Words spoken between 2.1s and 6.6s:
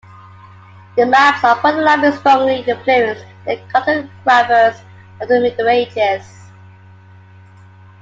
strongly influenced the cartographers of the Middle Ages.